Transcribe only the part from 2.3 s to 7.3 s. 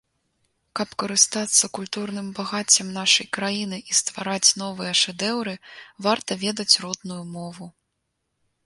багаццем нашай краіны і ствараць новыя шэдэўры, варта ведаць родную